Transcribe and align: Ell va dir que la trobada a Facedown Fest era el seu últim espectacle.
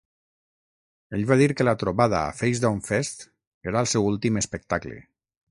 Ell 1.17 1.25
va 1.31 1.37
dir 1.41 1.47
que 1.59 1.67
la 1.69 1.75
trobada 1.83 2.17
a 2.21 2.33
Facedown 2.39 2.81
Fest 2.89 3.23
era 3.73 3.85
el 3.87 3.93
seu 3.93 4.09
últim 4.15 4.43
espectacle. 4.43 4.99